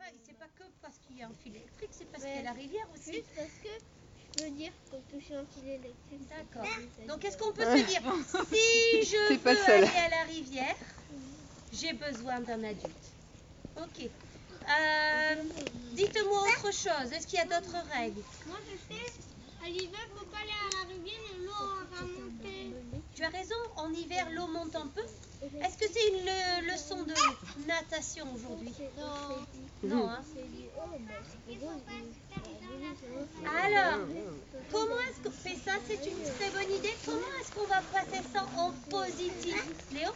[0.00, 2.38] pas, c'est pas que parce qu'il y a un fil électrique, c'est parce qu'il y
[2.38, 3.22] a la rivière aussi.
[3.36, 3.68] parce que
[4.38, 6.28] je veux dire qu'on touche un fil électrique.
[6.28, 6.68] D'accord.
[7.06, 8.00] Donc est-ce qu'on peut se dire,
[8.52, 10.76] si je veux aller à la rivière,
[11.72, 13.06] j'ai besoin d'un adulte.
[13.76, 14.08] Ok.
[14.68, 15.42] Euh,
[15.92, 17.12] Dites-moi autre chose.
[17.12, 18.22] Est-ce qu'il y a d'autres règles?
[18.46, 19.12] Moi je sais,
[19.64, 22.74] à l'hiver, faut pas aller à la rivière et l'eau va monter.
[23.14, 23.54] Tu as raison.
[23.76, 25.02] En hiver, l'eau monte un peu.
[25.62, 27.14] Est-ce que c'est une le- leçon de
[27.66, 28.72] natation aujourd'hui?
[28.98, 29.46] Non.
[29.82, 30.08] Non.
[30.10, 30.22] Hein
[33.64, 34.06] Alors,
[34.70, 36.94] comment est-ce qu'on fait ça C'est une très bonne idée.
[37.04, 40.10] Comment est-ce qu'on va passer ça en positif Léo?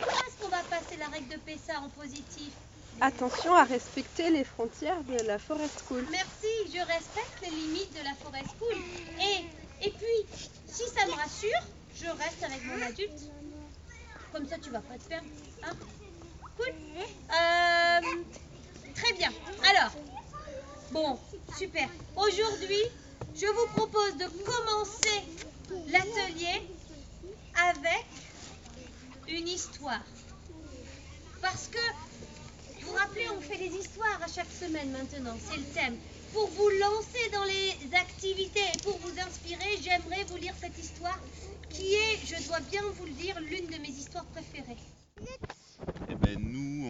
[0.00, 2.52] Comment est-ce qu'on va passer la règle de Pessa en positif?
[3.00, 6.06] Attention à respecter les frontières de la Forest School.
[6.10, 8.76] Merci, je respecte les limites de la forêt school.
[9.20, 11.60] Et, et puis, si ça me rassure,
[11.96, 13.30] je reste avec mon adulte.
[14.32, 15.26] Comme ça, tu vas pas te perdre.
[15.64, 15.72] Hein
[16.56, 18.00] cool Euh,
[18.94, 19.32] Très bien.
[19.68, 19.90] Alors,
[20.92, 21.18] bon,
[21.58, 21.88] super.
[22.16, 22.82] Aujourd'hui,
[23.34, 25.24] je vous propose de commencer
[25.88, 26.62] l'atelier
[27.68, 28.06] avec
[29.28, 30.02] une histoire.
[31.40, 31.78] Parce que,
[32.92, 35.96] vous rappelez, on fait des histoires à chaque semaine maintenant, c'est le thème.
[36.32, 41.18] Pour vous lancer dans les activités et pour vous inspirer, j'aimerais vous lire cette histoire
[41.70, 44.76] qui est, je dois bien vous le dire, l'une de mes histoires préférées.
[46.10, 46.86] Eh ben, nous,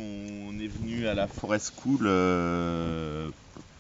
[0.49, 3.31] on est venu à la Forest School euh,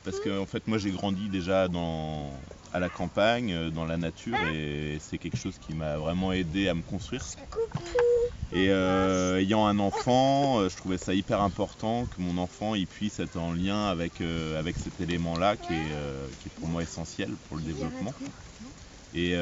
[0.04, 2.30] parce que en fait, moi, j'ai grandi déjà dans,
[2.72, 6.68] à la campagne, euh, dans la nature, et c'est quelque chose qui m'a vraiment aidé
[6.68, 7.24] à me construire.
[8.54, 12.86] Et euh, ayant un enfant, euh, je trouvais ça hyper important que mon enfant il
[12.86, 16.68] puisse être en lien avec, euh, avec cet élément-là qui, est, euh, qui est pour
[16.68, 18.12] moi essentiel pour le développement.
[19.14, 19.36] Et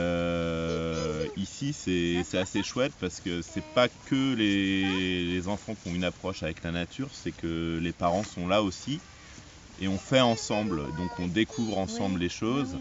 [1.37, 6.04] ici, c'est assez chouette parce que c'est pas que les, les enfants qui ont une
[6.04, 9.00] approche avec la nature, c'est que les parents sont là aussi
[9.81, 10.82] et on fait ensemble.
[10.97, 12.76] Donc on découvre ensemble les choses.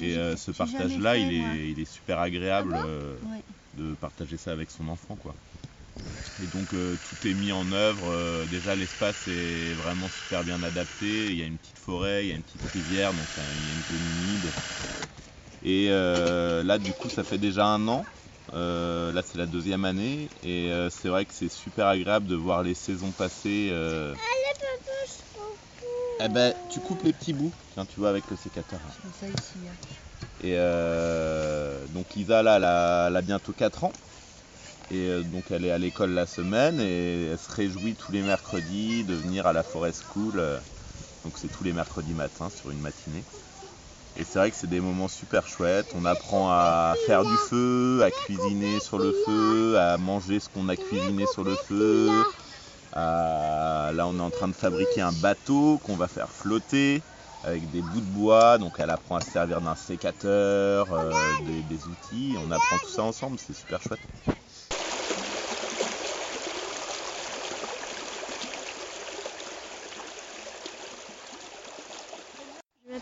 [0.00, 3.16] Et euh, ce partage-là, il est, il est super agréable euh,
[3.74, 5.16] de partager ça avec son enfant.
[5.16, 5.34] Quoi.
[6.42, 8.10] Et donc euh, tout est mis en œuvre.
[8.10, 11.30] euh, déjà l'espace est vraiment super bien adapté.
[11.32, 13.66] Il y a une petite forêt, il y a une petite rivière, donc euh, il
[13.66, 14.52] y a une zone humide.
[15.62, 18.04] Et euh, là du coup ça fait déjà un an.
[18.52, 22.36] Euh, là c'est la deuxième année et euh, c'est vrai que c'est super agréable de
[22.36, 23.70] voir les saisons passer.
[23.72, 24.14] euh.
[26.20, 28.78] Eh ben tu coupes les petits bouts, tiens tu vois avec le sécateur.
[28.86, 29.10] hein.
[30.42, 33.92] Et euh, donc Lisa là elle a, elle a bientôt 4 ans.
[34.90, 38.22] Et euh, donc elle est à l'école la semaine et elle se réjouit tous les
[38.22, 40.34] mercredis de venir à la Forest School.
[40.38, 40.58] euh,
[41.24, 43.24] donc c'est tous les mercredis matins sur une matinée.
[44.18, 45.92] Et c'est vrai que c'est des moments super chouettes.
[45.94, 50.68] On apprend à faire du feu, à cuisiner sur le feu, à manger ce qu'on
[50.68, 52.08] a cuisiné sur le feu.
[52.94, 57.02] Là on est en train de fabriquer un bateau qu'on va faire flotter
[57.44, 58.58] avec des bouts de bois.
[58.58, 61.10] Donc elle apprend à se servir d'un sécateur, euh,
[61.68, 62.34] des outils.
[62.38, 64.00] On apprend tout ça ensemble, c'est super chouette.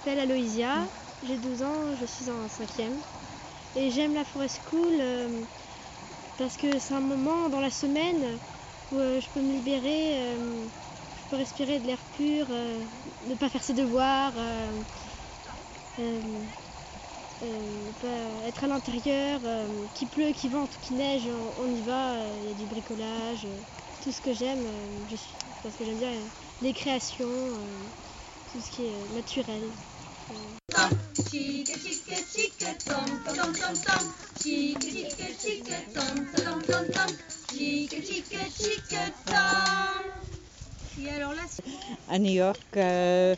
[0.05, 0.87] M'appelle Aloïsia,
[1.23, 3.01] j'ai 12 ans, je suis en cinquième.
[3.75, 5.45] Et j'aime la Forest School euh,
[6.37, 8.39] parce que c'est un moment dans la semaine
[8.91, 10.69] où euh, je peux me libérer, euh,
[11.17, 14.35] je peux respirer de l'air pur, ne pas faire ses devoirs,
[17.41, 19.41] être à l'intérieur,
[19.95, 23.49] qu'il pleut, qu'il vente ou qu'il neige, on, y va, il y a du bricolage,
[24.03, 24.67] tout ce que j'aime,
[25.09, 25.17] je
[25.63, 26.13] parce que j'aime bien
[26.61, 27.57] les créations.
[28.53, 29.73] tout ce qui est naturel.
[42.09, 43.35] À New York, euh,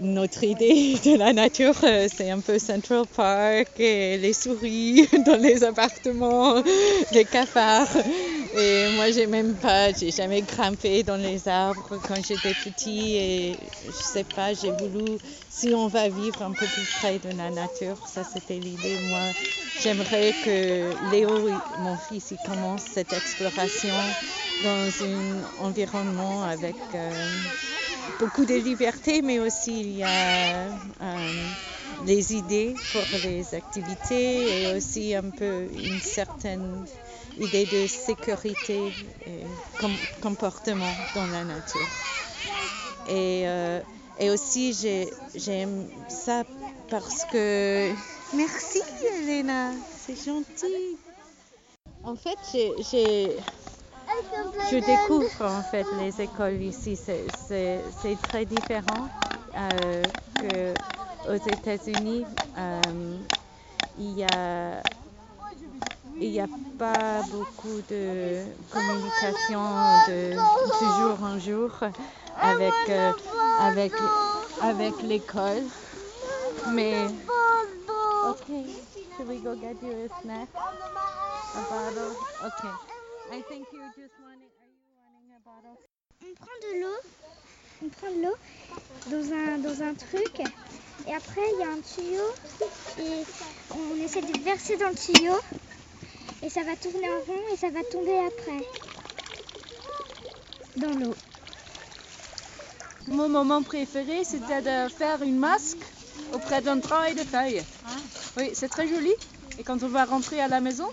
[0.00, 5.36] notre idée de la nature, euh, c'est un peu Central Park et les souris dans
[5.36, 6.62] les appartements,
[7.12, 7.88] les cafards.
[8.58, 13.58] Et moi, j'ai même pas, j'ai jamais grimpé dans les arbres quand j'étais petit et
[13.84, 15.18] je sais pas, j'ai voulu,
[15.50, 18.96] si on va vivre un peu plus près de la nature, ça c'était l'idée.
[19.10, 19.20] Moi,
[19.82, 21.50] j'aimerais que Léo,
[21.80, 23.94] mon fils, il commence cette exploration
[24.64, 27.28] dans un environnement avec euh,
[28.18, 31.32] beaucoup de liberté, mais aussi il y a euh,
[32.06, 36.86] des idées pour les activités et aussi un peu une certaine
[37.38, 38.92] idée de sécurité
[39.26, 39.42] et
[39.78, 41.88] com- comportement dans la nature.
[43.08, 43.80] Et, euh,
[44.18, 46.44] et aussi, j'ai- j'aime ça
[46.88, 47.92] parce que...
[48.34, 48.80] Merci,
[49.14, 50.98] Elena, c'est gentil.
[52.04, 53.36] En fait, j'ai,
[54.70, 56.96] je découvre en fait les écoles ici.
[56.96, 59.08] C'est très différent
[59.56, 60.04] euh,
[61.24, 62.24] qu'aux États-Unis.
[62.56, 63.18] Euh,
[63.98, 64.82] il y a
[66.20, 66.46] il n'y a
[66.78, 69.60] pas beaucoup de communication
[70.08, 71.70] de, de jour en jour
[72.40, 73.12] avec, euh,
[73.60, 73.92] avec,
[74.62, 75.64] avec l'école.
[76.72, 77.06] Mais.
[79.16, 80.48] Should we go get you a snack?
[80.52, 82.12] A bottle?
[82.44, 82.74] Okay.
[83.32, 84.50] I think you just wanting.
[84.60, 85.78] Are you wanting a bottle?
[86.22, 86.98] On prend de l'eau,
[87.82, 88.36] on prend de l'eau
[89.10, 90.40] dans un, dans un truc
[91.06, 92.28] et après il y a un tuyau
[92.98, 93.24] et
[93.74, 95.34] on essaie de verser dans le tuyau
[96.46, 98.64] et ça va tourner en rond et ça va tomber après
[100.76, 101.14] dans l'eau.
[103.08, 105.78] Mon moment préféré, c'était de faire une masque
[106.32, 107.62] auprès d'un travail de feuilles.
[108.36, 109.10] Oui, c'est très joli.
[109.58, 110.88] Et quand on va rentrer à la maison,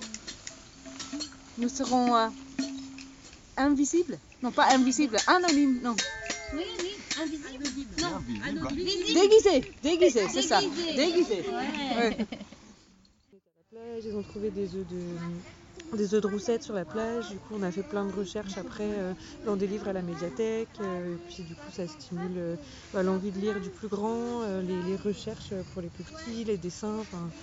[1.60, 2.28] nous serons euh,
[3.58, 4.18] invisibles.
[4.42, 5.96] Non, pas invisibles, anonymes, non.
[6.54, 6.92] Oui, oui,
[7.22, 7.64] invisible.
[8.02, 10.62] Non, Déguisés, déguisés, c'est ça.
[10.96, 11.46] Déguisés.
[11.98, 12.18] Ouais.
[13.94, 15.20] Plage, ils ont trouvé des œufs de
[15.94, 17.30] des œufs de roussettes sur la plage.
[17.30, 19.14] Du coup, on a fait plein de recherches après euh,
[19.44, 20.80] dans des livres à la médiathèque.
[20.82, 22.58] euh, et puis, du coup, ça stimule euh,
[22.92, 26.46] bah, l'envie de lire du plus grand, euh, les, les recherches pour les plus petits,
[26.46, 27.00] les dessins.
[27.02, 27.34] enfin,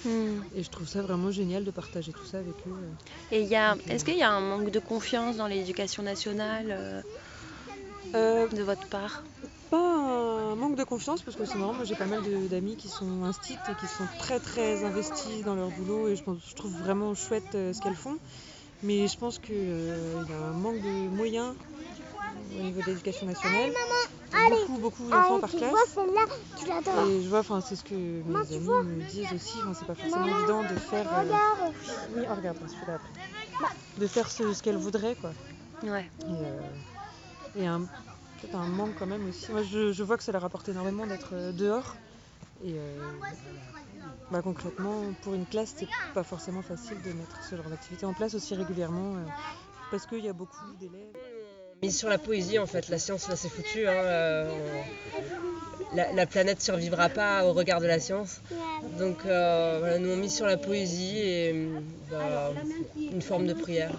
[0.53, 2.97] Et je trouve ça vraiment génial de partager tout ça avec eux.
[3.31, 7.05] Et il y a, est-ce qu'il y a un manque de confiance dans l'éducation nationale
[8.15, 9.25] de votre part?
[9.71, 12.89] Pas un manque de confiance parce que c'est marrant, moi j'ai pas mal d'amis qui
[12.89, 16.55] sont instites et qui sont très très investis dans leur boulot et je, pense, je
[16.55, 18.19] trouve vraiment chouette euh, ce qu'elles font.
[18.83, 21.55] Mais je pense qu'il y a un manque de moyens
[22.59, 23.71] au niveau de l'éducation nationale.
[24.51, 25.99] beaucoup, beaucoup d'enfants par classe.
[26.59, 26.65] tu.
[26.67, 28.45] Et je vois, enfin, c'est ce que mes Maman,
[28.79, 31.07] amis me disent aussi, enfin, c'est pas forcément Maman, évident de faire.
[31.13, 31.75] euh, Regarde.
[32.17, 33.11] Oui, oh, regarde, celui-là après.
[33.99, 35.31] De faire ce, ce qu'elles voudraient, quoi.
[35.83, 36.11] Ouais.
[36.21, 36.61] Et, euh,
[37.57, 37.83] et un,
[38.41, 39.47] peut-être un manque quand même aussi.
[39.71, 41.97] Je, vois que ça leur apporte énormément d'être euh, dehors.
[42.65, 42.99] Et euh,
[44.31, 48.13] bah, concrètement, pour une classe, c'est pas forcément facile de mettre ce genre d'activité en
[48.13, 49.17] place aussi régulièrement.
[49.17, 49.25] euh,
[49.91, 51.17] parce qu'il y a beaucoup d'élèves.
[51.83, 52.89] mise sur la poésie en fait.
[52.89, 53.87] La science là c'est foutu.
[53.89, 54.05] hein,
[55.95, 58.41] la, la planète survivra pas au regard de la science.
[58.99, 61.69] Donc voilà, nous on mise sur la poésie et
[62.09, 62.53] bah,
[62.97, 63.91] une forme de prière.